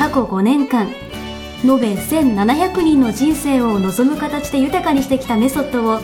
[0.00, 0.88] 過去5年間
[1.62, 6.00] 延べ1700人の人生を望む形で豊かにしてきたメソッドを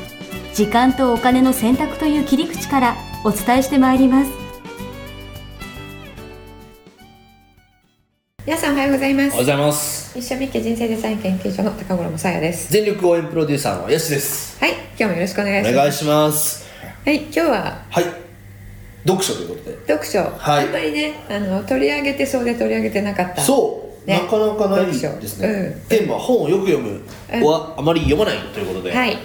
[0.52, 4.30] 時間とお金の選択という切り口からお伝えしてまいります。
[8.44, 9.28] 皆さんおはようございます。
[9.28, 10.18] おはようございます。
[10.18, 12.70] 一緒みっけ人生デザイン研究所の高頃もさやです。
[12.70, 14.60] 全力応援プロデューサーのヤシです。
[14.60, 15.74] はい今日もよろしくお願いします。
[15.74, 16.70] お願いします。
[17.02, 18.04] はい今日ははい。
[19.06, 19.78] 読書ということで。
[19.86, 20.66] 読書、はい。
[20.66, 23.40] あんまりねあの取り上げてそうで取り上げてなかった。
[23.40, 24.14] そう、ね。
[24.14, 25.44] なかなかないです読書。
[25.44, 25.52] うん。
[25.52, 27.00] ね、テーマは本をよく読む
[27.44, 29.16] はあまり読まないということで、はい。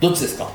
[0.00, 0.48] どっちですか？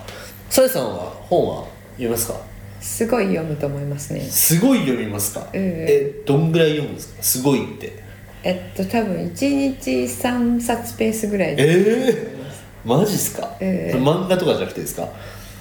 [0.50, 0.98] さやさんは
[1.30, 2.36] 本は読みますか？
[2.81, 4.22] すごい読むと思いますね。
[4.22, 7.23] すごい読みますか、えどんぐらい読むんですか？
[7.23, 8.03] すごいって。
[8.44, 11.66] えっと多分1日3冊ペースぐらいでえ
[12.09, 12.39] え
[12.86, 15.09] マジっすか、ええそれ漫画とかじゃなくてですか？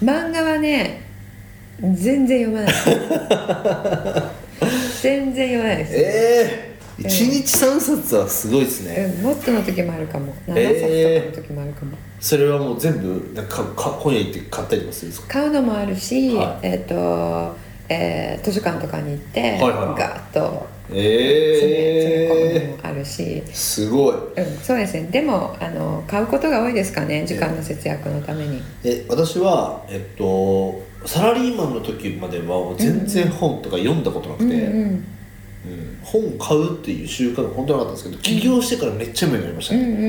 [0.03, 1.03] 漫画はね
[1.83, 2.73] 全然読まない。
[5.03, 6.68] 全然読まないです、ええ一
[6.99, 10.35] 1日3冊はすごいですね、うん、もっとの時もあるかも。
[10.49, 11.21] 7え。
[11.33, 15.29] 冊とかの時もあるかも、それはもう全部なんかか本屋行って買ったりとかするんですか？
[15.29, 16.67] 買うのもあるし、はい。
[16.67, 17.57] えっ、と、
[17.89, 20.01] えー図書館とかに行って、はいはいはい。
[20.01, 24.15] ガーッと詰め込むのえもあるし、えすごい。
[24.15, 25.09] うん、そうですね。
[25.13, 35.05] でもあの買うことが多いですかね時間の節約のために、え私はえっとサラリーマンの時までは全然本とか読んだことなくて、うんうんうん
[36.03, 40.01] 本買うっていう習慣が本当なかったんですけど起業してからめっちゃ読むようになりましたね、うんうん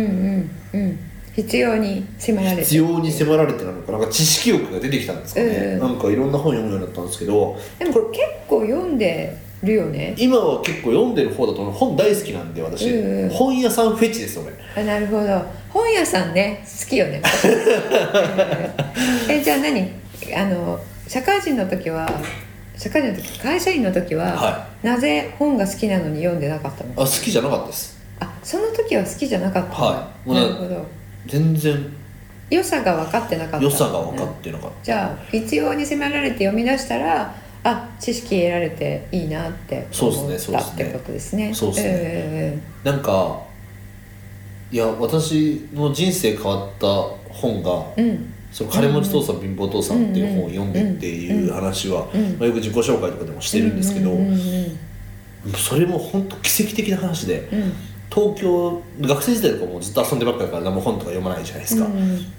[0.73, 0.79] うん。
[0.81, 0.99] うん
[1.35, 2.63] 必要に迫られて。
[2.63, 10.15] 必要に迫られてなのかなんか知識欲が出てきたんですかね、うんなんかいろんな本読むようになったんですけどでもこれ結構読んでるよね。
[10.17, 13.29] 今は結構読んでる方だと思う本大好きなんで私、うんうん。
[13.29, 14.51] 本屋さんフェチです俺。
[14.75, 15.41] あなるほど。
[15.69, 17.21] 本屋さんね好きよね。
[19.29, 19.91] えじゃあ何？
[20.35, 22.09] あの社会人の時は
[22.79, 26.93] 社会人の時会社員の時は、はなぜ本が好きなのに読んでなかったの？
[26.93, 27.99] あ好きじゃなかったです。
[28.21, 30.33] あその時は好きじゃなかったはい。
[30.33, 30.85] なるほど。
[31.27, 31.93] 全然。
[32.49, 33.65] 良さが分かってなかった。
[33.65, 37.35] 良さが分かってなかっじゃあ必要に迫られて読み出したら
[37.65, 40.83] あ知識得られていいなってそう思ですねそうですね。
[40.85, 41.53] ったってことですね。
[41.53, 41.89] そうですね。
[41.93, 43.41] えたなんか
[44.71, 46.87] いや私の人生変わった
[47.33, 52.05] 本がえうんその金持ち父さん貧乏父さんっていう本を読んでっていう話は、
[52.39, 54.17] まあ、よく自己紹介とかでもしてるんですけど、
[55.55, 57.47] それも本当奇跡的な話で
[58.11, 61.87] 東京学生時代とかもずっと遊んでばっかりから何も本とか読まないじゃないですか、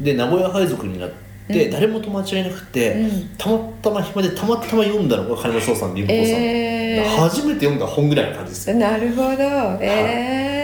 [0.00, 1.10] で名古屋配属になっ
[1.46, 2.96] て、誰も友達がいなくて、
[3.38, 9.28] たまたま暇でたまたま読んだのが金持ち父さん貧乏父さん、初めて読んだ本ぐらいな感じですなるほど
[9.80, 10.59] え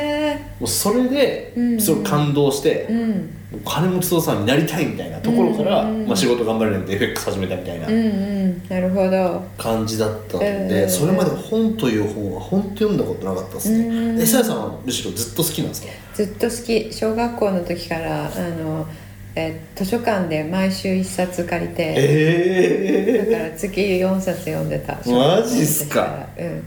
[0.60, 1.80] もうそれでうん。
[1.80, 3.30] すごい感動してえ、うん。
[3.64, 8.62] 金持ち父さんになりたいみたいなところから、うんまあ、仕事頑張れるんで FX 始めたみたいなうんうん。
[8.68, 9.42] なるほど。
[9.58, 14.20] 感じだったので、うんそれまで本という本は本当読んだことなかったですね、うん。
[14.20, 15.88] えさやさんはむしろずっと好きなんですか？
[16.14, 16.92] ずっと好き。
[16.92, 18.28] 小学校の時からあ
[18.58, 18.86] の、
[19.34, 24.94] え図書館で毎週1冊借りて、えだから月4冊読んでた。
[25.06, 26.26] マジっすか？
[26.38, 26.62] うん、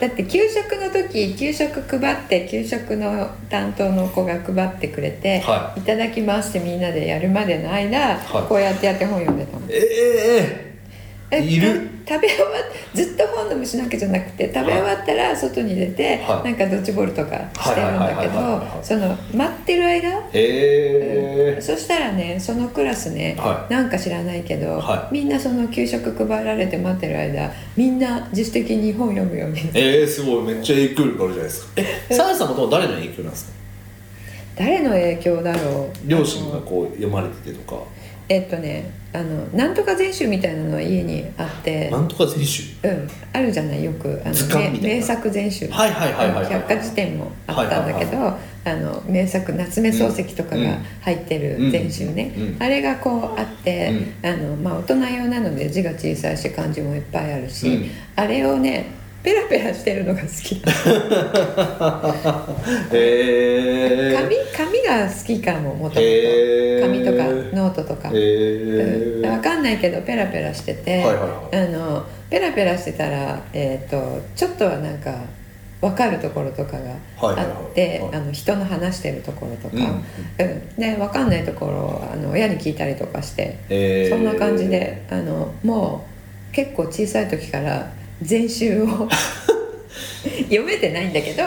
[0.00, 5.80] だって給食の時給食配って給食の担当の子が配ってくれて「、はい。
[5.82, 8.48] ただきます」ってみんなでやるまでの間、はい。
[8.48, 9.66] こうやってやって本読んでたの。
[9.68, 10.67] えええ
[11.36, 11.88] いる。
[12.06, 12.52] た食べ終わっ
[12.94, 16.44] ずっと本の虫なわけじゃなくて食べ終わったら外に出て、はい。
[16.44, 20.08] なんかドッジボールとかしてるんだけどいその待ってる間？
[20.32, 30.44] へえそしたらねそのクラスね、はなんか知らないけど、はみんなその給食配られて待ってる間みんな自主的に本読むようにえー、すごい。
[30.54, 31.72] めっちゃ影響力あるじゃないですか。
[31.76, 33.52] えさやさんもとも誰の影響なんですか？
[34.56, 36.08] 誰の影響だろう？
[36.08, 37.82] 両親がこう読まれててとか
[38.28, 41.88] えっとねあのなんとか全集みたいなのは家にあって。
[41.90, 42.64] なんとか全集？
[42.82, 43.08] うん。
[43.32, 43.82] あるじゃない？
[43.82, 45.66] よくあの名名作全集。
[45.68, 48.34] はいはいはいはいはい百科事典もあったんだけど、はい
[48.64, 52.42] あの名作夏目漱石とかが入ってる全集ね、うん。
[52.48, 52.62] うん。
[52.62, 57.90] あれがこうあって、あのまあ、大人用なので字が小さいし漢字もいっぱいあるし、うん。
[58.16, 60.56] あれをねペラペラしてるのが好き
[62.94, 66.00] へえ紙紙が好きかももともと。
[66.00, 66.82] へー。
[66.82, 67.24] 紙とか
[67.56, 71.56] ノートとか、へえ分かんないけどペラペラしてて、はいはいはい。
[71.66, 75.14] あのペラペラしてたら、えー、とちょっとはなんか
[75.80, 76.82] 分かるところとかがは
[77.32, 77.46] いはいはい。
[77.46, 78.14] あってはい。
[78.14, 80.04] あの人の話してるところとか、うんうん
[80.76, 84.10] で分かんないところをあの親に聞いたりとかして、えー。
[84.10, 86.06] そんな感じであのも
[86.50, 87.90] う結構小さい時から
[88.22, 89.08] 全集を。
[90.48, 91.42] 読めてないんだけど、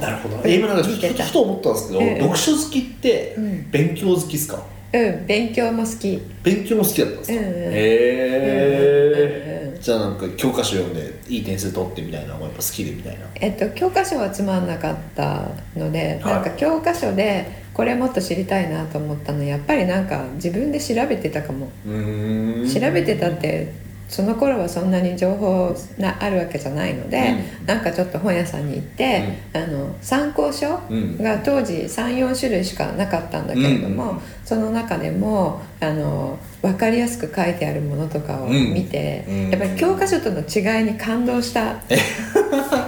[0.00, 0.48] なるほど。
[0.48, 1.16] 今なんかちょっ見てた。
[1.16, 3.70] とふと思ったんですけど、ええ読書好きってうん。
[3.70, 4.62] 勉強好きですか、
[4.92, 6.20] うん、勉強も好き。
[6.42, 7.52] 勉強も好きだったんですか、うんうん。
[7.52, 9.56] へえ、うんうん
[9.86, 13.26] じゃあなんか教科書読んでいい点数取ってみたいなのがやっぱ好きでみたいな。
[13.36, 16.34] えっと、教科書はつまんなかったので、はい。
[16.34, 21.68] なんか教科書でこれもっと知りたいなと思ったのやっぱりなんか自分で調べてたかも。
[21.86, 27.66] 調べてたってその頃はそんなに情報があるわけじゃないので、うん。
[27.66, 34.20] なんかちょっと本屋さんに行って、あの参考書うんが当時34種類しかなかったんだけれども、うん。
[34.44, 39.50] その中でもあの分かりやすく書いてあるものとかを見て、うん。
[39.50, 41.76] やっぱり教科書との違いに感動した。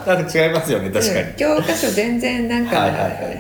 [0.09, 2.91] 違いますよね確かに、うん教科書全然なんか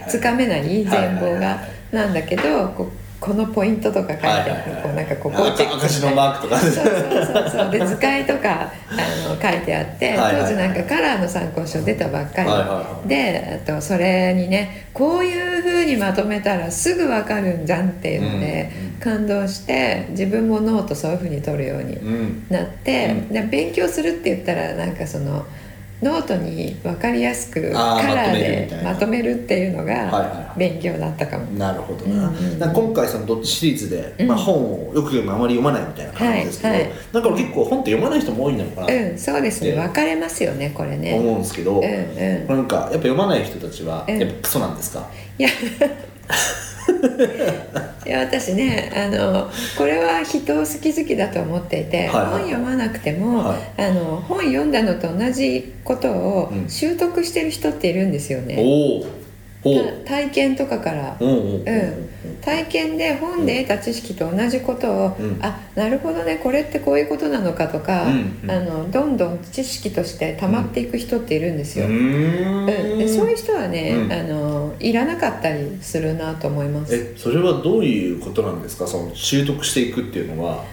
[0.08, 1.58] つかめない全貌が
[1.92, 6.60] なんだけどここのポイントとか書いてはいはいこうなんかここをチェック赤字のマークとか。
[6.60, 7.50] そうそうそう。
[7.50, 13.08] そうで図解とかあの書いてあって当時なんかカラーの参考書出たばっかり、はいはいはい。
[13.08, 22.46] であとそれにねこういうふうにまとめたらすぐ分かるんじゃんっていうのでうんうん感動して自分もノートそういうふうに取るようにうん。
[22.50, 23.28] なって、うん。
[23.32, 25.44] で勉強するって言ったらなんかその
[26.00, 27.78] ノートに分かりやすくカ
[28.14, 30.58] ラーでまとめるっていうのはいはいがはい。
[30.58, 31.44] 勉強だったかも。
[31.52, 36.92] なるほどな,、うんうんな今回そのどっちシリーズで、まあ、うん本をよく読むあまり読まないみたいな感じですけど、はいはい。
[37.12, 38.86] なんか結構本って読まない人も多いのかな。
[38.86, 39.72] とうん、そうですね。
[39.72, 41.14] で分かれますよねこれね。
[41.14, 42.46] 思うんですけど、うんうん。
[42.46, 45.08] なんかやっぱ読まない人たちはうんやっぱクソなんですか、
[45.38, 45.48] いや
[48.06, 52.26] いや私ねあのこれは人の好き好きだと思っていて、はいはい。
[52.26, 53.82] 本読まなくても、はい。
[53.82, 56.68] あの本読んだのと同じことをうん。
[56.68, 58.56] 習得してる人っているんですよね。
[58.58, 61.16] おおおた体験とかから。
[61.20, 61.64] うん、
[62.40, 65.38] 体験で本で得た知識と同じことを、うん。
[65.42, 68.50] あなるほどねこれってこういうことなのかとか、うんうん。
[68.50, 71.86] あのどんどん知識として溜まっていく人っているんですよ。
[71.86, 72.66] ううん。
[72.66, 74.12] でそういう人はね、うん。
[74.12, 76.94] あのいらなかったりするなと思います。
[76.94, 78.86] えそれはどういうことなんですか？
[78.86, 80.64] その習得していくっていうのは。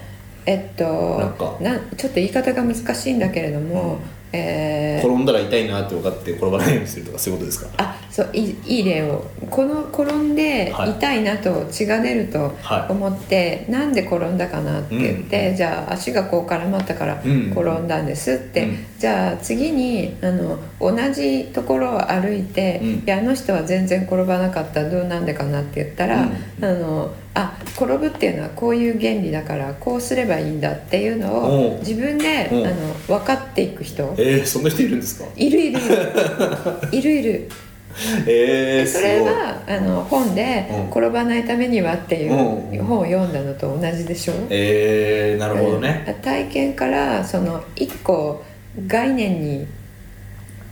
[0.46, 0.84] えっと
[1.20, 1.58] なんか。
[1.60, 4.00] なちょっと言い方が難しいんだけれども、
[4.36, 5.08] えー。
[5.08, 7.70] 転んだら痛いなって分かって転ばないようにするとかそういうことですか？
[7.78, 9.26] あそういいいい例を。
[9.50, 10.92] この転んではい。
[10.92, 12.92] 痛いなと血が出るとはい。
[12.92, 17.52] 思って、なんで転んだかなって言って、じゃあ足がこう絡まったからうん。
[17.52, 18.86] 転んだんですって、うん。
[18.98, 22.90] じゃあ次にあの同じところを歩いて、うん。
[22.90, 24.90] いやあの人は全然転ばなかった。
[24.90, 26.66] どうなんでかなって言ったら、うん。
[26.66, 31.34] あのあ転ぶっていうのはこういう原理だからこうすればいいんだっていうの
[31.74, 34.14] を自分であの分かっていく人。
[34.18, 35.26] えー、そんな人いるんですか？
[35.36, 35.80] いるいる。
[36.92, 37.30] いるいる。
[37.32, 37.50] いる。
[38.28, 42.84] えー、それはあの本でうん「転ばないためには」っていううん。
[42.86, 46.14] 本を読んだのと同じでしょ、えー、なるほどね、うん。
[46.16, 48.44] 体験からその一個
[48.88, 49.66] 概念に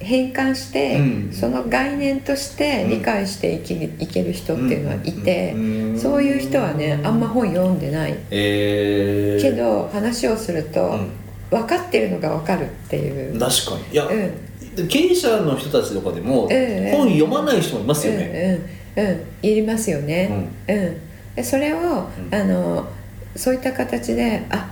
[0.04, 1.32] 変換して、うん。
[1.32, 6.00] その概念として理解していき、いける人っていうのはいて、うん。
[6.00, 8.16] そういう人はねあんま本読んでない。
[8.32, 11.12] えー、けど話をすると、うん。
[11.50, 13.40] 分かってるのが分かるっていう。
[13.40, 13.94] 確かに。
[13.94, 14.88] いや、うん。
[14.88, 16.92] 経営者の人たちとかでも、うん。
[16.92, 18.60] 本読まない人もいますよね、
[18.98, 19.04] うん。
[19.04, 19.12] うん。
[19.12, 19.48] うん。
[19.48, 21.02] いりますよね、うん。
[21.36, 22.36] でそれを、うん。
[22.36, 22.88] あの
[23.36, 24.72] そういった形であ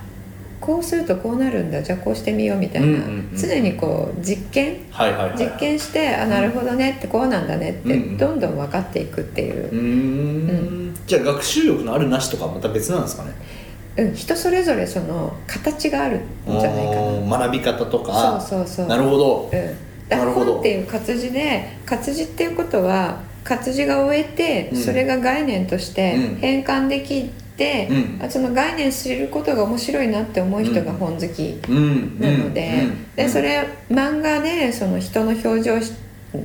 [0.62, 1.82] こうするとこうなるんだ。
[1.82, 3.02] じゃあこうしてみようみたいな、うんうんう
[3.34, 4.76] ん常にこう実験。
[4.90, 5.38] はいはいはい。
[5.38, 9.68] 実験してあなるほどねってこうなんだねってうんうんどんどん分かっていくっていう。
[9.68, 9.76] うー、
[10.90, 10.96] ん。
[11.06, 13.32] じゃあ学習力のあるなしとかはまた別なんですかね？
[13.98, 17.38] うん、人それぞれその形があるんじゃないかな。
[17.38, 18.40] 学び方とか。
[18.40, 18.86] そうそうそう。
[18.86, 19.50] なるほど。
[19.52, 20.52] うん、だなるほど。
[20.52, 24.80] 本っていう活字で活字っていうことは活字が終えて、うん。
[24.80, 26.36] それが概念としてうん。
[26.36, 27.41] 変換できて、
[27.90, 28.24] うん。
[28.24, 32.20] あその概念知ることが面白いなって思う人が本好きうん。
[32.20, 33.14] なので,、うん。
[33.14, 35.72] でそれ漫画でその人の表情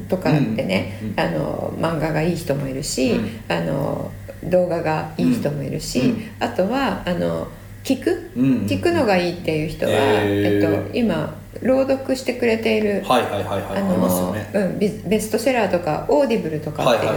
[0.10, 1.10] とかってね、うん。
[1.10, 1.20] うん。
[1.20, 3.42] あの漫画がいい人もいるし、うん。
[3.48, 4.12] あの
[4.44, 6.32] 動画がいい人もいるし、うん。
[6.40, 7.48] あとはあの
[7.84, 8.32] 聞く？
[8.36, 8.66] うん。
[8.66, 10.62] 聞くのがいいっていう人は、へー。
[10.62, 13.04] えっと、今朗読してくれている
[14.78, 17.12] ベベストセラーとか Audible とかっていう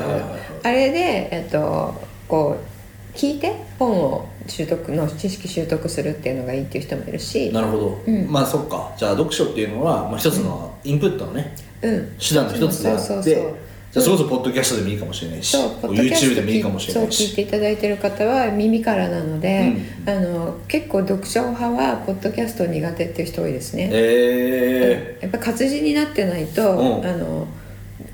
[0.62, 2.69] あれで、えっと、こう
[3.14, 7.52] 聞いて本を習得の知識習得するっていうのがいいっていう人もいるし。
[7.52, 8.30] なるほど、うん。
[8.30, 8.92] まあそっか。
[8.96, 12.16] じゃあ読書っていうのは、まあ、一つのインプットのね、うん。
[12.18, 13.54] 手段の一つであってそうそうそう
[13.92, 17.16] じゃあそれこそポッドキャストでもいいかもしれないしそうポッドキャス YouTube トでもいいかもしれないし。
[17.16, 19.74] そう聞いていただいてる方は耳からなので、
[20.06, 20.10] うん。
[20.10, 25.30] あの結構読書派はポッドキャスト苦手っていう人多いですね、えうん。
[25.30, 27.06] ぱ活字になってないと、うん。
[27.06, 27.48] あの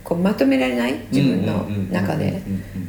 [0.06, 2.40] こうまとめられない自分の中で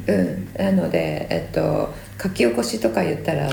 [0.06, 3.50] うんなので、えっと、書き起こしとか言ったら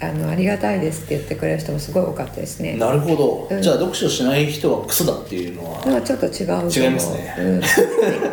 [0.00, 7.42] あのありがたいですって言ってくれる人もすごい多かったですねなるほど、うんじゃあ読書しない人はクソだっていうのはちょっと違うう違いますねう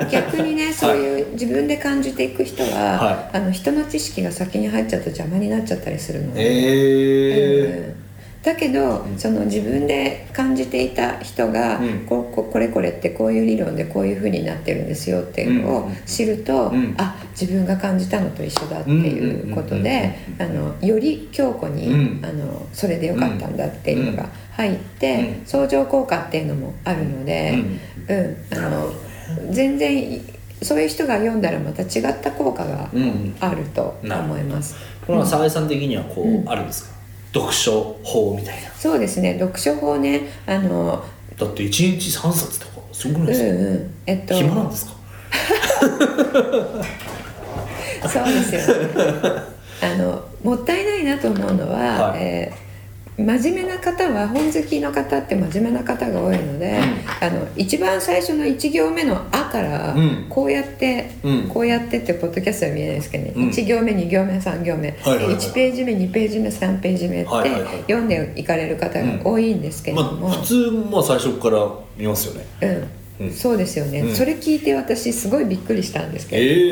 [0.06, 8.01] ん、逆にねそういう自分で感じていく人は、はいあの人の知識が先に入っちゃうと邪魔になっちゃったりするので、えうん
[8.44, 12.06] だけど、その自分で感じていた人が、うん。
[12.08, 16.96] こここれこれってこういう理論でこういうふうになってるんですよっていうのを知ると、うん。
[16.98, 27.64] あ自分が感じたのと一緒だっていうことであのより強固に、うんあのそれでよかったんだっていうのが入って、うん相乗効果っていうのもあるので、
[28.08, 28.92] うんあの
[29.52, 30.22] 全然
[30.62, 34.76] そういう人が読んだらまた違った効果がうんあると思います。
[35.06, 36.91] これは沢井さん的にはこう、うんあるんですか
[37.34, 38.70] 読書法みたいな。
[38.72, 39.38] そうですね。
[39.40, 40.22] 読書法ね。
[40.46, 41.04] あの
[41.38, 44.92] だって1日3冊とかすごくないうんですか、うんえっと暇なんですか？
[48.10, 48.78] そうですよ。
[48.78, 48.90] ね
[49.84, 52.20] あのもったいないなと思うのは、はい。
[52.22, 52.71] えー
[53.18, 56.80] 真面目な方は本好きの方って真面目な方が多いので、
[57.22, 60.26] あの一番最初の1行目の「あ」からうん。
[60.30, 61.48] こうやって、うん。
[61.50, 63.50] こうやってってポッドキャストは見えないですけどね、うん。
[63.50, 67.30] 1行目2行目3行目、はいはいはい1ページ目2ページ目3ページ目って
[67.82, 70.54] 読んでいかれる方が多いんですけれども、まあ普通
[70.90, 72.46] まあ最初から見ますよね。
[73.20, 73.26] うん。
[73.28, 73.34] うん。
[73.34, 74.16] そうですよね、うん。
[74.16, 76.70] それ聞いて私すごいびっくりしたんですけど、え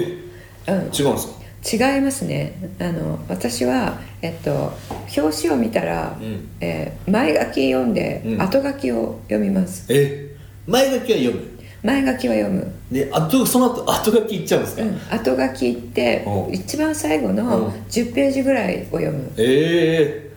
[0.67, 1.39] えうん、違うんですか？
[1.63, 2.53] 違いますね。
[2.79, 4.73] あの私は、えっと、
[5.17, 6.47] 表紙を見たら、うん。
[6.61, 8.41] えー前書き読んで、うん。
[8.41, 9.85] 後書きを読みます。
[9.89, 10.35] え
[10.67, 11.59] 前書きは読む？
[11.81, 16.51] 前書きは読む、であとその後後書きいっちゃうんですか、うん、後書きってう。
[16.51, 19.31] ん一番最後うんの10ページぐらいを読む。
[19.37, 20.29] え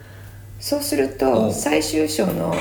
[0.61, 2.55] そうするうとん最終章の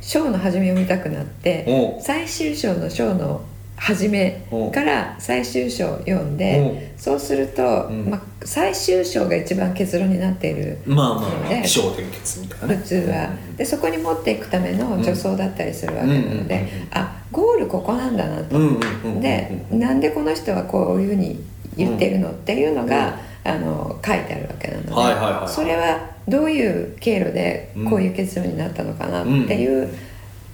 [0.00, 2.00] 章の始めを見たくなってう。
[2.00, 3.40] ん最終章の章の
[3.78, 8.10] 初めから最終章を読んでそうすると、うん。
[8.10, 12.66] まあ、最終章が一番結論になっているえまあまあで起承転結みたいな。
[12.68, 13.30] ね普通は。
[13.56, 16.34] でそこに持っていくための助走だったりするわけなので、うん。
[16.34, 16.44] うん。
[16.44, 16.88] うん。
[16.92, 21.42] あゴールここなんだなと、うんうんうんうんでなんでこの人はこういうふうに
[21.76, 29.88] 言ってるのっていうのが、あの書いてあるわけなので、それはどういう経路でこういう結論になったのかなっていう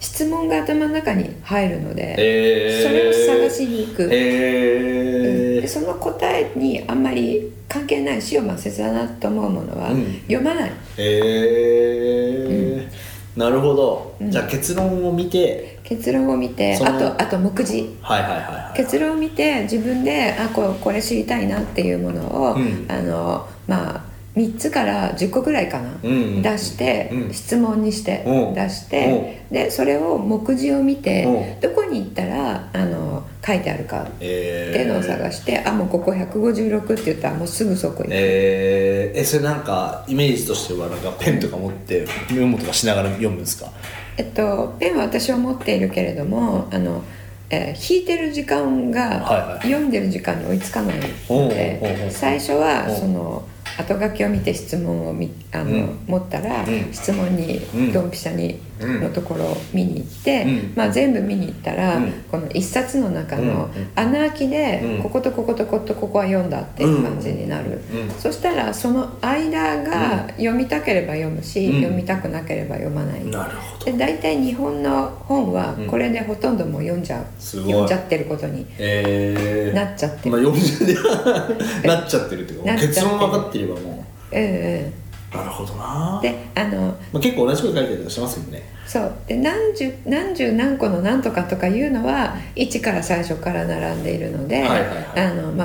[0.05, 4.03] 質問が頭の中に入るので、ええそれを探しに行く。
[4.13, 10.21] ええでその答えにあんまり関係ない死を抹殺だなと思うものはうん。
[10.27, 12.89] 読まない、ええ
[13.35, 14.31] なるほど、うん。
[14.31, 17.97] じゃあ結論を見て結論を見てあとあと目次。
[18.03, 18.77] はいはいはいはい。
[18.77, 22.85] 結論を見て自分であこうこれ知りたいなっていうものを、うん。
[22.91, 27.33] あのまあ3つから10個ぐらいかな、うん出して、うん。
[27.33, 28.51] 質問にして、う。
[28.51, 31.59] ん出して、でそれを目次を見て、う。
[31.59, 43.71] んどこに行ったらあの書いてあるかっえていうのを探して、あもうここ156って言ったらもうすぐそこ行く、えー、えそれなんかイメージとしてはなんかペンとか持ってメモとかしながら読むんですか？
[44.17, 47.03] えっと、ペンは私は持っているけれどもあの、
[47.51, 49.67] えー引いてる時間が、はいはい。
[49.69, 50.97] 読んでる時間に追いつかない
[51.29, 53.47] のでう最初はその
[53.77, 55.99] 後書きを見て質問をみあの、うん。
[56.07, 56.93] 持ったら、うん。
[56.93, 57.93] 質問にうん。
[57.93, 60.73] ドンピシャにうんのところを見に行って、うん。
[60.77, 62.13] まあ、全部見に行ったら、うん。
[62.31, 65.03] この一冊の中の穴開きで、うん。
[65.03, 68.11] こことこことこことここは読んだっていう感じになる、うん。
[68.19, 71.81] そしたらその間が読みたければ読むし、うん。
[71.83, 73.25] 読みたくなければ読まない。
[73.27, 73.85] なるほど。
[73.87, 75.87] で大体日本の本はうん。
[75.87, 80.95] これでほとんどもう読んじゃう、読んじゃってることにえー、なっちゃってる、まあ40で
[81.89, 84.39] なっちゃってるっていうか結論分かってればもう。
[84.39, 84.93] んうん。
[84.93, 84.93] う
[85.35, 86.21] なるほどな。
[86.23, 88.63] であのまあ、結構同じこと書いてたりとかしますもんね。
[88.87, 89.13] そう。
[89.27, 94.65] で何十何十何個の何とかとかいうのは一から最初から並んでいるので、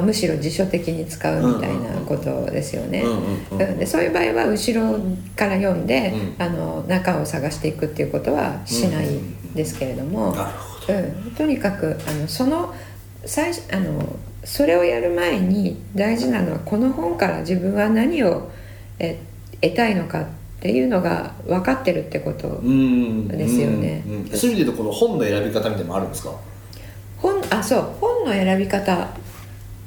[0.01, 3.03] むしろ辞書的に使うみたいなことですよね。
[3.85, 4.99] そういう場合は後ろ
[5.35, 6.43] から読んで、うん。
[6.43, 9.07] あの中を探していくっていうことはしない
[9.53, 10.33] ですけれども、
[10.88, 12.73] うん、とにかくあのその
[13.25, 18.49] 最初あのそれをやる前に大事なのはこの本から自分は何を
[18.99, 19.19] え
[19.62, 20.25] 得たいのかっ
[20.62, 24.04] ていうのが分かってるってこと、うんですよね。
[24.34, 26.32] そういう意味でこの本の選び方みたいなのもあるんですか？
[27.18, 27.89] 本あそう。
[28.00, 29.10] 本の選び方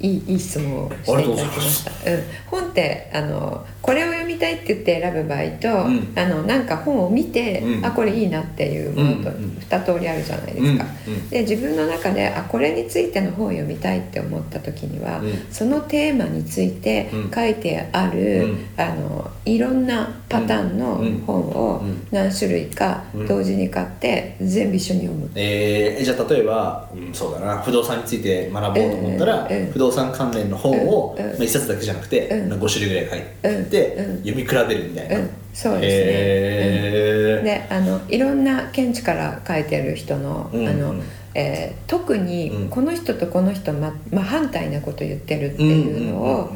[0.02, 6.12] いいいい質問をしていただきました、うん、本ってあのこれを読みたいって言って選ぶ場合と、うん。
[6.16, 7.84] あのなんか本を見て、うん。
[7.84, 11.28] あこれいいなっていうものとうんうん二通りあるじゃないですか、うんうん。
[11.28, 15.46] で自分の中であこれについての本を読みたいって思った時には、うん。
[15.50, 17.30] そのテーマについてうん。
[17.32, 18.68] 書いてある、うん。
[18.76, 22.06] あのいろんなパターンのうん本をうん。
[22.12, 23.26] 何種類かうん。
[23.26, 25.28] 同時に買って全部一緒に読む。
[25.34, 27.58] えーじゃあ例えば、うん、そうだな。
[27.62, 31.30] 不動産について学ぼうと思ったら、不動産関連の本を、うんうん。
[31.30, 32.48] まあ、1冊だけじゃなくて、うん。
[32.50, 34.10] まあ5種類ぐらい書いて、うん。
[34.10, 35.30] うん読み比べるみたいな、うん。
[35.52, 36.12] そうですね。
[36.12, 37.44] へー。
[37.44, 40.68] であのいろんな見地から書いてる人の,、うん。
[40.68, 40.94] あの
[41.34, 42.68] えー特にうん。
[42.68, 46.52] この人とこの人ま真反対なこと言ってるっていうのを、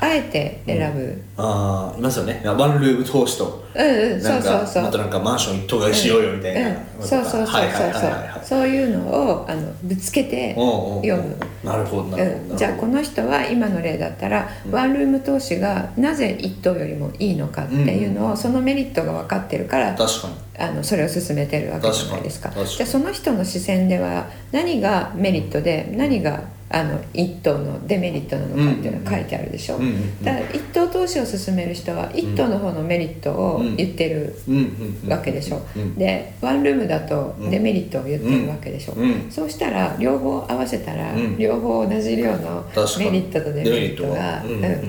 [0.00, 2.42] あえて選ぶ、ああいますよね。
[2.44, 4.82] ワンルーム投資とうんうん、そうそうそう。
[4.84, 7.54] かまたなんかマンション一棟買いしようよみたいな、うん、そうそうそうそう。
[7.54, 8.44] はいはいはいはいはい。
[8.44, 11.36] そういうのをあのぶつけて読む。
[11.62, 22.50] なるほどなるほど、うん、じゃあこの人は今の例だったら、ワンルーム投資がなぜ一棟よりもいいのかっていうのを、そのメリットが分かってるから確かにあのそれを進めてるわけじゃないですか。
[22.50, 29.82] じゃあその人の視線では何がメリットで何があの一等のデメリットなのかっていうのが書いてあるでしょ、うん。
[29.82, 29.92] うん。
[29.92, 30.24] うん。
[30.24, 34.56] だから一等投資を進める人は一等の方のメリットを言ってるうん。
[34.56, 35.00] うん。
[35.04, 35.10] うん。
[35.10, 35.94] わけでしょ、うん。
[35.94, 39.30] でワンルームだとデメリットを言ってるわけでしょ、うん。
[39.30, 41.38] そうしたら両方合わせたら、うん。
[41.38, 42.64] 両方同じ量の
[42.98, 44.42] メリットとデメリットが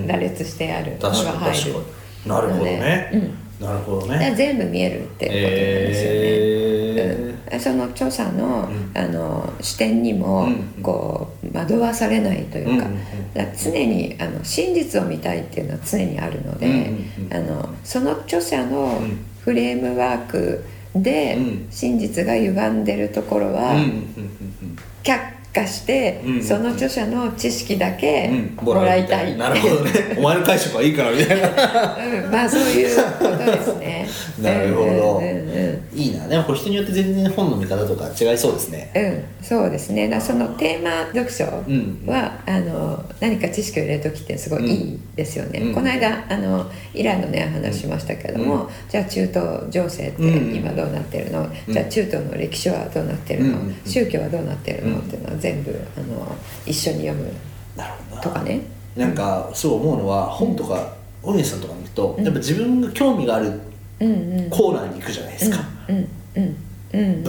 [0.06, 1.74] 羅列してあるのが入る
[2.26, 4.34] なるほどね、のでなるほどね。
[4.36, 6.18] 全部見えるってことなんですよね。
[7.00, 8.92] えうん、その著者の,、うん。
[8.94, 10.82] あの視点にも、うん。
[10.82, 12.86] こう惑わされないというか,、
[13.56, 16.92] 常にあの真実を見たいっていうのは常にあるので、
[17.30, 19.24] あのその著者のうん。
[19.40, 20.62] フレームワーク
[20.94, 21.66] でうん。
[21.70, 23.74] 真実が歪んでるところは、
[25.54, 26.36] うんうんうん。
[26.36, 28.64] うんその著者の知識だけうん。
[28.64, 29.90] もらいたい、なるほどね。
[30.18, 31.48] お前の解釈はいいからみたいな。
[32.24, 34.08] うん、まあそういうことですね。
[34.42, 35.18] なるほど。
[35.18, 35.58] うんうんうん
[35.94, 35.98] うん。
[35.98, 36.28] いいな。
[36.28, 38.90] でもこれ人によって全然本の見方とか違いそうですね。
[38.94, 40.08] うん、そうですね。
[40.08, 41.98] だそのテーマ読書は、うん
[42.46, 50.54] あの何か知識を入れる時ってすごいいいですよね、うんこの間あのイランのね話しましたけども、うじゃあ中東情勢ってうん。
[50.54, 51.72] 今どうなってるの、うん。
[51.72, 57.30] じゃあ中東の歴史はどうなってるの、うん宗教はどうなってるの、うんっていうのは全部あの一緒に読む
[58.22, 58.60] とかね。
[58.96, 62.24] なんかそう思うのは本とか大西さんとか見るとうん。
[62.24, 63.60] やっぱ自分が興味がある
[64.50, 65.58] コーナーに行くじゃないですか。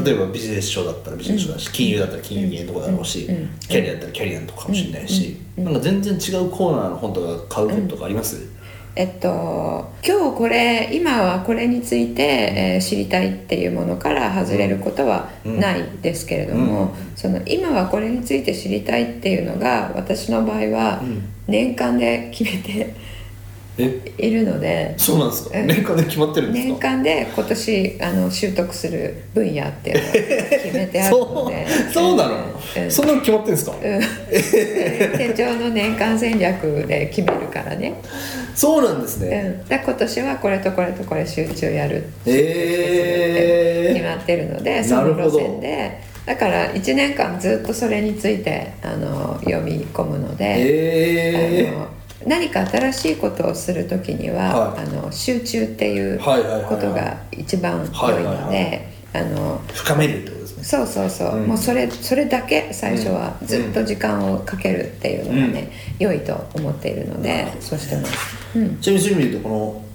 [0.06, 3.28] 例えばビジネス書だったらビジネス書だし金融だったら金融系のとこだろうし
[3.68, 8.38] キャリアだったらキャリアのとこかもしれないしうんなんか全然違うコーナーの本とか買う本とかあります？
[9.00, 17.16] えっと、今日これ今はこれについて、えー知りたいっていうものから外れることはないですけれども、うん。
[17.16, 21.24] その今はこれについて知りたいっていうのが私の場合はうん。
[21.48, 22.96] 年間で決めてえ
[24.18, 24.94] いるので。
[24.98, 25.60] そうなんですか？
[25.60, 25.68] うん。
[25.68, 30.12] 年間で決まってるんです年か間で今年あの習得する分野っていうのを
[30.64, 31.68] 決めてあるので。
[31.94, 32.36] そうなの？
[32.78, 32.92] うん。
[32.92, 33.76] そんなの決まってるんですか？
[33.76, 34.02] うん。
[35.18, 38.02] 手帳の年間戦略で決めるからね、
[38.56, 46.10] そうなんですうん、ねだ今年はこれとこれとこれ集中やるえ決まってるのでその路線で。
[46.26, 51.88] だから1年間ずっとそれについてあの読み込むので、えあの
[52.26, 54.82] 何か新しいことをする時には、はい。
[54.82, 60.64] あの集中っていうことが一番はい良いのであの深めるってことですね。
[60.64, 61.48] そうそうそう、うん。
[61.48, 63.48] もうそれそれだけ最初はうん。
[63.48, 68.14] ずっと時間をかけるっていうのがね、良いと思っているので、そうしてます。
[68.56, 68.78] うん。
[68.80, 69.86] ちなみにそういう意味で言うとこの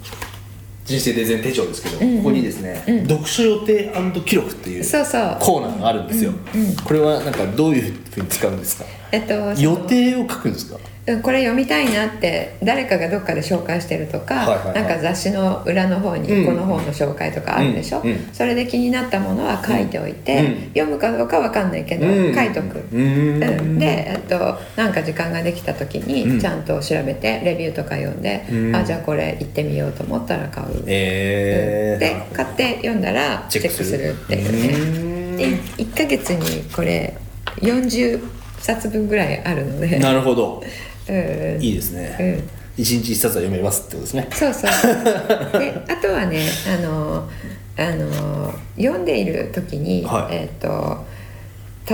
[0.85, 2.19] 人生デザイン手帳ですけど、うんうん。
[2.19, 3.07] ここにですね、うん。
[3.07, 3.93] 読書予定
[4.25, 8.85] 記録っていうコーナーがあるんですよ、うんうんこれはなんかどういうふうに使うんですか？
[9.13, 10.77] えっと、そ予の定を書くんですか？
[10.77, 14.75] うんこれ読みたいなって誰かがどっかで紹介してるとか、はいはいはい。
[14.75, 16.23] なんか雑誌の裏の方うん。
[16.23, 18.11] にこの本の紹介とかあるでしょ、うん。
[18.11, 18.31] うん。
[18.33, 20.69] それで気になったものは書いておいて、うん。
[20.69, 22.35] 読むかどうかわかんないけど、うん。
[22.35, 26.35] 書いとく、で、えっと、なんか時間ができた時うん。
[26.37, 28.75] にちゃんと調べてレビューとか読んで、うん。
[28.75, 34.15] あじゃあこれ行ってみようと思ったら買う、えー、で買って読んだらチェックする。
[34.15, 35.37] っていうね。
[35.37, 37.15] で1ヶ月にこれ
[37.57, 38.27] 40
[38.59, 39.99] 冊分ぐらいあるので。
[39.99, 40.63] なるほど
[41.09, 44.29] うんいいですね、うん一日一冊は読めますってことですね。
[44.33, 45.61] そうそう。
[45.61, 46.45] で あとはね
[46.77, 47.29] あの
[47.77, 50.35] あの読んでいる時に、はい。
[50.35, 51.05] えっ、と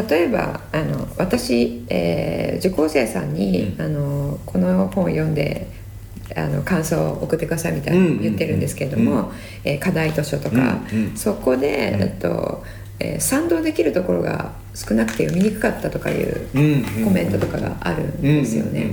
[0.09, 3.85] 例えばあの私、えー受講生さんに、うん。
[3.85, 5.67] あのこの本を読んで
[6.35, 8.23] あの感想を送ってくださいみたいうんうんうなん。
[8.23, 9.27] 言ってるんですけれども、うん。
[9.65, 11.13] えー課題図書とか、うんうん。
[11.15, 12.03] そこで、うん。
[12.03, 12.65] えっと
[13.01, 18.93] えー賛同できるところが少なくて読みにくかったとかいううんコメントとかがあるんですよね。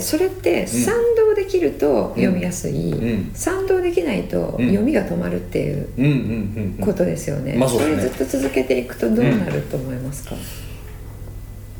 [0.00, 3.30] それって賛同できると読みやすい、うん。
[3.32, 6.84] 賛同できないとうん読みが止まるっていううんうんうんうん。
[6.84, 7.54] ことですよね。
[7.54, 10.34] まあそれずっと続けていくとどうなると思いますか？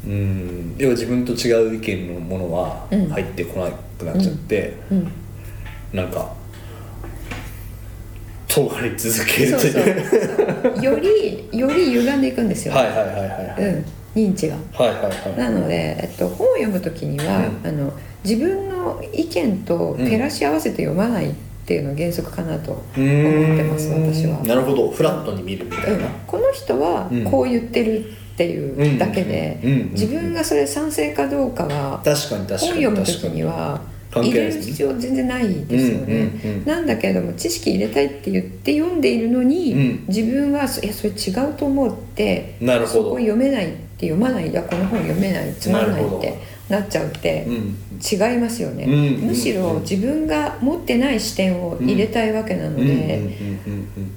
[0.07, 0.75] うん。
[0.79, 3.09] 要は自分と違う意見のものはうん。
[3.09, 5.11] 入ってこなくなっちゃって、うん、
[5.93, 6.35] なんか
[8.55, 9.61] 尖り続けるそう。
[9.61, 10.85] そうというそう。
[10.85, 12.75] よりより歪んでいくんですよ。
[12.75, 13.65] はいはいはいはいはい。
[13.65, 14.57] うん、認知が。
[14.73, 15.39] はいはいはい。
[15.39, 17.69] なので、えっと、本を読むときには、うん。
[17.69, 17.93] あの
[18.25, 21.35] 自分の意見と照らし合わせて読まないっ
[21.67, 24.39] ていうのが原則かなと思ってます私は。
[24.45, 24.91] なるほど。
[24.91, 26.01] フラットに見るみたうん。
[26.01, 27.25] いな、この人はうん。
[27.25, 29.61] こう言ってるっていうだけで
[29.93, 33.81] 自分がそれ賛成かどうかは確かに確かに本読む時にには
[34.23, 40.05] 入れる必要全然ないですよね、うんうんうんなんだけれども知識入れたいって言って読んでいるのに、うん。
[40.09, 43.05] 自分はそいやそれ違うと思うってなるほど。
[43.05, 44.51] そこ読めないって読まない。
[44.51, 47.77] いやこの本読めないつまらないってなっちゃうってうん。
[48.03, 53.39] 違いますよね、うんむしろ自分が持ってない視点を入れたいわけなので、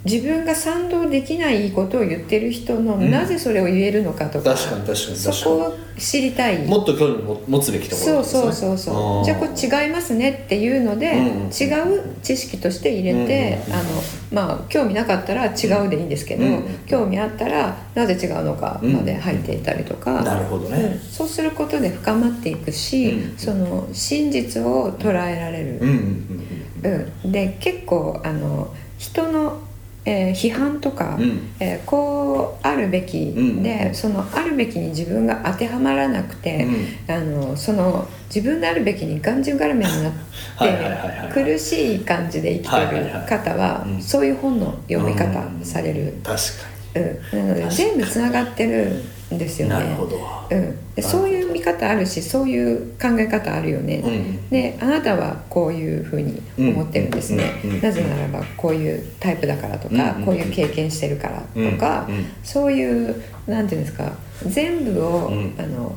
[0.03, 3.11] 自分が賛同できないことを言ってる人のん。
[3.11, 6.59] なぜそれを言えるのかとか、確かに確かにそ確かこを知りたい。
[6.59, 9.25] にもっと興味を持つべきところそうそうそうそう。
[9.25, 13.83] じゃあこれ違いますねっていうので、うんうん違う知識として入れて、うんあの
[14.31, 20.77] まあ興味なかったら違うでいいんですけど、うんうん興味あったらなぜ違うのかまで入っていたりとか、なるほどね。
[20.77, 20.99] うん。
[20.99, 23.37] そうすることで深まっていくし、うん。
[23.37, 25.79] その真実を捉えられる。
[25.81, 25.93] うんうん
[26.83, 27.11] うん。
[27.23, 29.61] うん、で結構あの人の、
[30.09, 31.49] えー批判とか、うん。
[31.59, 36.65] えーこうあるべきうんで、そのあるべきに自分が当てはまらなくて、
[37.07, 44.01] あのその自分であるべきにがんじゅうがらめになって苦しい感じで生きてる方はうん。
[44.01, 46.41] そういう本の読み方うんされる、確か
[47.33, 49.75] うん、なので全部つながってるんですよね。
[49.75, 50.17] になるほど。
[50.49, 54.49] うん、でそういう見方あるしそういう考え方あるよね、うん。
[54.49, 62.07] であなたはこういうふうに思ってるんですね、なぜならばこういうタイプだからとか、うんこういう経験してるからとか、
[62.43, 64.11] そういうなんていうんですか
[64.45, 65.55] 全部を、うん。
[65.57, 65.95] あの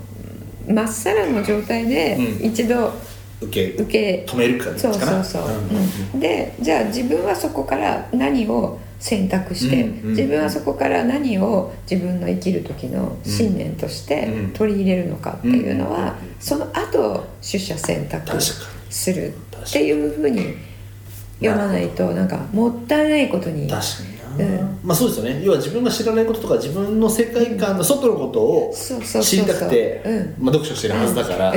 [0.68, 2.46] まっさらの状態でうん。
[2.46, 2.92] 一度
[3.40, 5.42] 受け受け、止めるかそうそうそう、
[6.14, 6.20] うん。
[6.20, 14.50] でじゃあ自分はそこから何を選択して、うんうん自分はそこから何を自分の生きる時の信念としてうん。
[14.52, 18.40] 取り入れるのかっていうのは、うんその後取捨選択
[18.88, 20.54] するっていうふうに
[21.38, 24.19] 読まないとなんかもったいないことに確かに
[24.82, 25.40] まあそうですよね。
[25.44, 28.74] 要は自分が知らないこととか自分の世界観の外のことを
[29.22, 30.02] 知りたくて
[30.38, 31.54] 読書してるはずだから、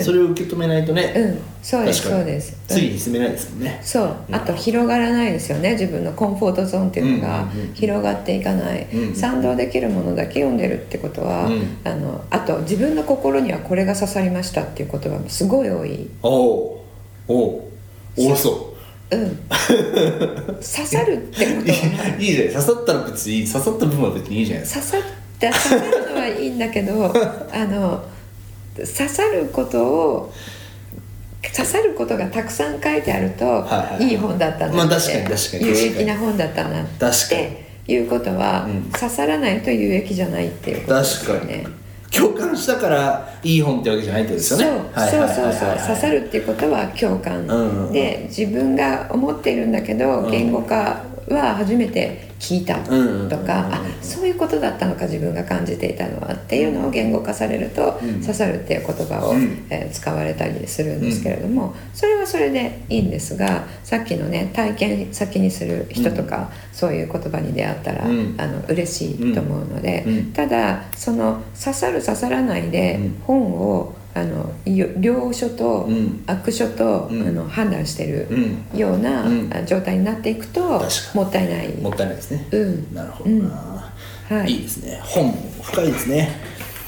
[0.00, 1.38] それを受け止めないとね、うん。
[1.62, 2.76] そうですそうです、うん。
[2.76, 4.16] 次に進めないですもんね、そう。
[4.30, 5.72] あと広がらないですよね。
[5.72, 11.78] 自分のコンフォートゾーンっていうのが広がっていかない、うん賛同できるものだけ読んでるってことは、うん。
[11.84, 16.08] あのあと自分の心にはこれが刺さりましたっていう言葉もすごい多い。
[16.22, 16.84] おお
[17.28, 17.70] おお
[18.16, 18.75] 多そう
[19.14, 19.36] ん。
[20.56, 21.68] 刺さるってことうい。
[21.68, 25.00] いはいいいじゃない刺さったら別に刺さった部分は別にいいじゃない刺さっ
[25.38, 27.04] た刺さるのはいいんだけど
[27.52, 28.04] あの
[28.76, 30.32] 刺さることを
[31.54, 34.16] 刺さることがたくさん書いてあると、はいはいはい。
[34.16, 35.66] 本だったなって、まあ確かに確かに。
[35.66, 36.86] 有益な本だったなっ
[37.28, 38.90] ていうことは、うん。
[38.90, 41.58] 刺さらないと有益じゃないっていうことですよ確かに。
[41.58, 41.66] ね。
[42.10, 44.90] 共感したからいい本ってわけじゃないってことですよね。
[44.94, 50.30] そうそうそう刺さるるっていうことは共感、うんうんで自分が思っているんだけど、うん。
[50.30, 58.20] 言語化は初めて聞いたとか、そういうことだったのか自分が感じていたのはっていうのを言語化されると、うん。
[58.20, 59.66] 刺さるっていう言葉を、うん。
[59.70, 68.34] えー使われたりするんですけれども、それはそれでいいんですがさっきのね体験先にする人とか、そういう言葉に出会ったら、うん。
[68.38, 70.32] あの嬉しいと思うので、うん。
[70.32, 73.22] ただその刺さる刺さらないでうん。
[73.24, 76.24] 本をあのよ良書とうん。
[76.26, 77.28] 悪書と、うん。
[77.28, 78.78] あの判断してるうん。
[78.78, 79.50] ような、うん。
[79.52, 80.82] あ状態になっていくと
[81.14, 81.68] もったいない。
[81.76, 82.48] もったいないですね。
[82.50, 82.94] うん。
[82.94, 83.92] なるほどな、
[84.30, 84.52] はい。
[84.52, 84.98] いいですね。
[85.02, 86.30] 本も深いですね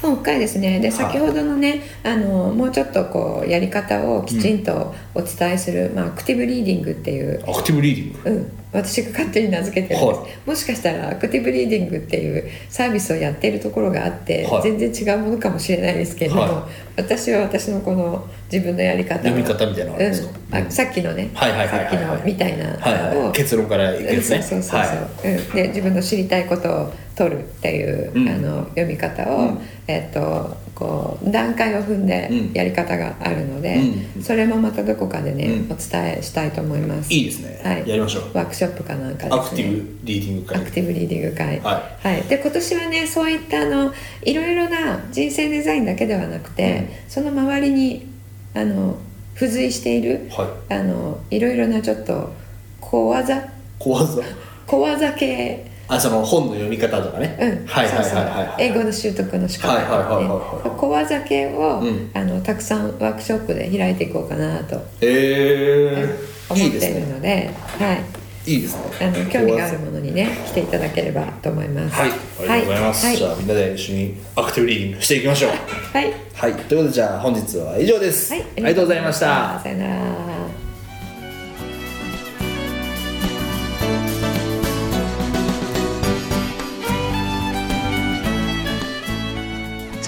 [0.01, 0.97] 本深いですねではい。
[0.97, 8.29] 先ほどのねあのもうちょっとこうやり方をきちんとお伝えする、まあ、アクティブリーディングっていうアクティブリーディング？
[8.29, 14.63] うん、私が勝手に名付けてるんです、はもしかしたらアクティブリーディングっていうサービスをやっているところがあって、はい。
[14.63, 20.39] 全然違うものかもしれないですけれども、は私は私のこの自分のやり方を読み方みたいなのがあるんですか？
[20.59, 24.41] うん、あさっきのね、はいはいはいさっきのみたいなはいはい結論からいくやつね。
[24.41, 28.29] そうそうそうそう、はうん、で自分の知りたいことを取るっていう、うん。
[28.29, 29.59] あの読み方を、うん。
[29.87, 32.53] えっとこう段階を踏んでうん。
[32.53, 33.75] やり方があるので、
[34.15, 34.23] うん。
[34.23, 35.71] それもまたどこかでね、うん。
[35.71, 37.13] お伝えしたいと思います。
[37.13, 37.89] いいですね、はい。
[37.89, 38.23] やりましょう。
[38.33, 39.35] ワークショップかなんかですね。
[39.35, 40.61] アクティブリーディング会。
[40.61, 41.59] アクティブリーディング会。
[41.59, 48.07] ははい、で今年はねそういったあのいろいろな人生デザインだけではなくて、その周りに
[48.53, 48.97] あの
[49.35, 50.73] 付随しているはい。
[50.73, 52.31] あのいろいろなちょっと
[52.79, 53.49] 小技。
[53.77, 54.23] 小技。
[54.65, 60.77] 小技系あその本の読み方とかね、うん、はいはいはい英語の習得の仕方とはいはいはいかねはいはい。
[60.77, 62.11] 小技系を、うん。
[62.13, 66.97] あのたくさんワークショップで開いていこうかなとえー、思っていいですね。
[66.99, 68.19] いるのではい。
[68.45, 69.07] いいですね。
[69.07, 71.95] あの興味があるものにね来ていただければと思います。
[71.95, 72.11] はい。
[72.11, 73.17] ありがとうございます、はい。
[73.17, 75.51] じゃあみんなで一緒にアクティブリーディングしていきましょう。
[75.51, 76.53] はい、はい。
[76.53, 79.59] ということでじゃあ本日は以上です、はい、ありがとうございました。
[79.59, 80.38] さよなら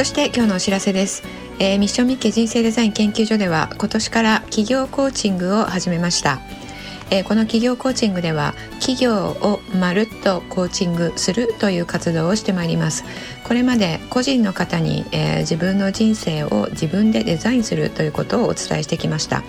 [0.01, 1.21] そして今日のお知らせです、
[1.59, 6.39] えーミッションミッケ人生デザイン研究所では今年から企業コーチングを始めました、
[7.11, 13.03] えーこの企業コーチングでは企業をまるっとコーチングするという活動をしてまいります。
[13.51, 19.43] これまで個人の方に、えー自分の人生を自分でデザインするということをお伝えしてきました。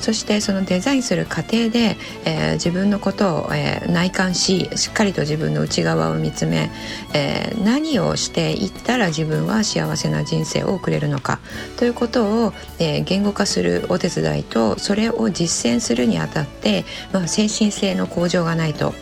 [0.00, 6.72] そしてそのデザインする過程で、えー自分のことを、えー内観ししっかりと自分の内側を見つめ、
[7.12, 11.38] えー何をしていったら自分は幸せな人生を送れるのか
[11.76, 18.94] ということを、えー言語化するお手伝いとそれを実践するにあたって、まあ、精神性の向上がないと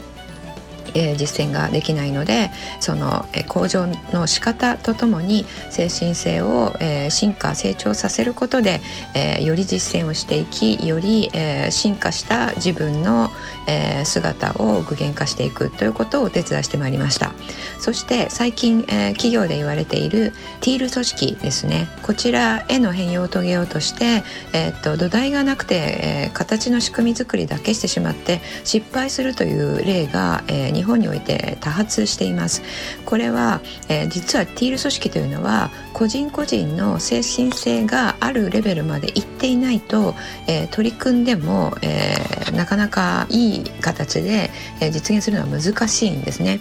[0.95, 2.51] えー実践ができないので
[2.81, 8.81] その、えー向上の仕方とともに精神性を、えー進化成長させることで、
[9.15, 13.31] えーより実践をしていきより、えー進化した自分の、
[13.69, 17.33] えー姿を具現化していくということをお手伝いしてまいりました。
[17.79, 21.89] そして最近、えー企業で言われているティール組織ですね。
[22.03, 32.63] こちらへの変容を遂げようとして、えーっと土台がなくて、えー形の仕組み作りだけしてしまって失敗するという例が、えー日本において多発しています
[33.07, 40.15] これは、えー実はティール組織というのは個人個人の精神性があるレベルまでいっていないと、
[40.49, 46.61] えー取り組んでも、えーなかなかいい形で、え実現するのは難しいんですね。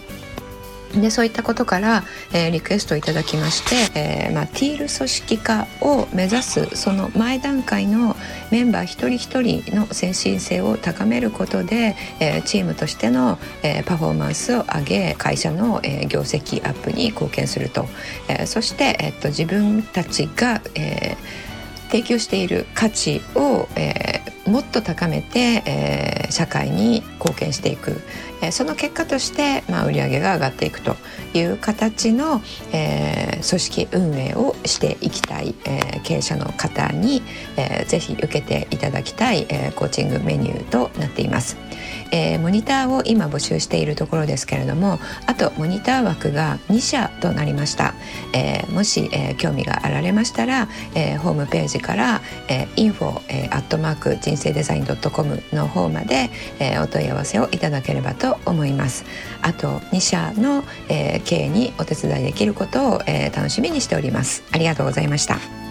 [0.99, 8.15] でそういったことから、えーリクエストをいただきまして、えーまあ、ティール組織化を目指すその前段階の
[8.51, 17.87] メンバー一人一人の先進性を高めることで、えーチームとしての、えーパフォーマンスを上げ会社の、えー業績アップに貢献すると、
[18.27, 21.51] えーそして、えっと自分たちが、えー
[21.91, 28.01] 提供している価値を、えーもっと高めて、えー社会に貢献していく、
[28.41, 30.95] えその結果として、まあ、売上が上がっていくと
[31.33, 32.41] いう形の、
[32.73, 37.23] えー組織運営をしていきたい、えー経営者の方に、
[37.57, 41.57] えーぜひ受けていただきたい、えーコーチングメニューとなっています。
[42.11, 47.93] えーモニターを今募集しているところですけれどもあとモニター枠が2社となりました、
[48.33, 59.05] えーもし、えー興味があられましたら、えーホームページから、えー、info えーアットマーク人生デザイン .com の方まで、えーお問い合わせをいただければと思います。
[59.41, 64.43] あと2社の、えー経営にお手伝いできることを、えー楽しみにしております。
[64.51, 65.70] ありがとうございました。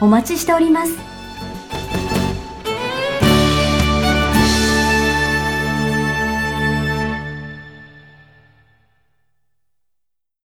[0.00, 1.09] お待ちしております。